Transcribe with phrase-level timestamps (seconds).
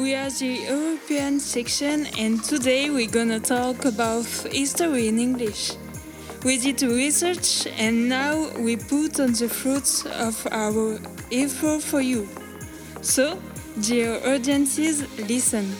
[0.00, 5.72] We are the European section, and today we're gonna talk about history in English.
[6.42, 10.98] We did research, and now we put on the fruits of our
[11.30, 12.26] effort for you.
[13.02, 13.38] So,
[13.78, 15.70] dear audiences, listen.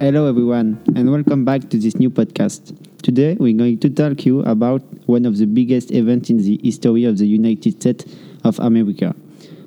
[0.00, 2.72] Hello, everyone, and welcome back to this new podcast.
[3.02, 7.02] Today, we're going to talk you about one of the biggest events in the history
[7.02, 8.04] of the United States
[8.44, 9.12] of America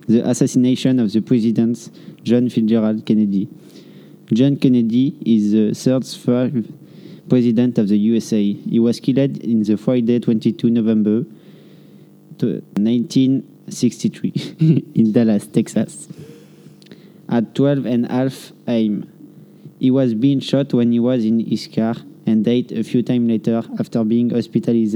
[0.08, 1.92] the assassination of the President
[2.24, 3.50] John Fitzgerald Kennedy.
[4.32, 6.66] John Kennedy is the third
[7.28, 8.54] President of the USA.
[8.54, 11.26] He was killed in the Friday, 22 November
[12.40, 14.32] 1963
[14.96, 16.08] in Dallas, Texas,
[17.28, 19.21] at 12 and a half a.m.
[19.82, 21.96] He was being shot when he was in his car
[22.28, 24.96] and died a few times later after being hospitalized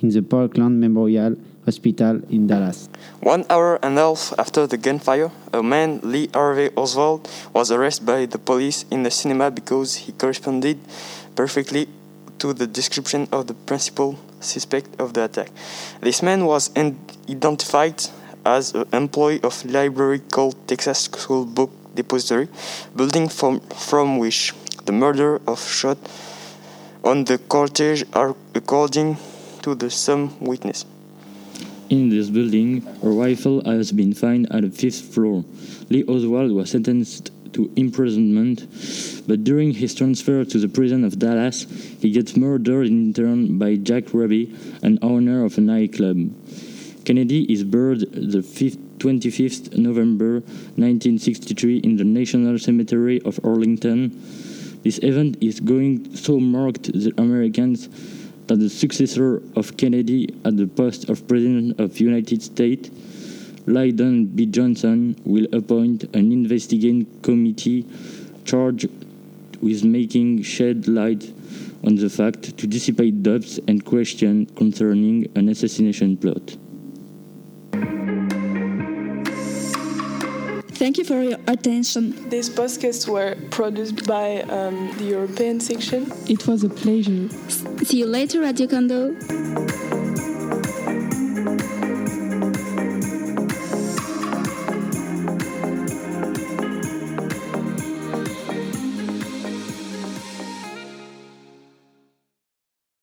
[0.00, 2.88] in the Parkland Memorial Hospital in Dallas.
[3.20, 8.06] One hour and a half after the gunfire, a man, Lee Harvey Oswald, was arrested
[8.06, 10.78] by the police in the cinema because he corresponded
[11.36, 11.86] perfectly
[12.38, 15.50] to the description of the principal suspect of the attack.
[16.00, 18.02] This man was identified
[18.46, 22.48] as an employee of a library called Texas School Book Depository,
[22.96, 24.54] building from, from which
[24.84, 25.98] the murder of shot
[27.04, 29.16] on the cortege are according
[29.62, 30.84] to the some witness.
[31.90, 35.44] In this building, a rifle has been found at the fifth floor.
[35.90, 38.66] Lee Oswald was sentenced to imprisonment,
[39.26, 41.66] but during his transfer to the prison of Dallas,
[42.00, 46.32] he gets murdered in turn by Jack Ruby, an owner of a nightclub.
[47.04, 50.34] Kennedy is buried the 25th November
[50.78, 54.10] 1963 in the National Cemetery of Arlington.
[54.84, 57.88] This event is going so marked the Americans
[58.46, 62.90] that the successor of Kennedy at the post of President of the United States,
[63.66, 64.46] Lyndon B.
[64.46, 67.84] Johnson, will appoint an investigating committee
[68.44, 68.88] charged
[69.60, 71.32] with making shed light
[71.84, 76.56] on the fact to dissipate doubts and questions concerning an assassination plot.
[80.82, 82.28] Thank you for your attention.
[82.28, 86.10] These podcasts were produced by um, the European section.
[86.26, 87.28] It was a pleasure.
[87.84, 89.14] See you later, Radio Kondo.